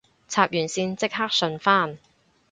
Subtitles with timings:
[0.27, 1.99] 插完線即刻順返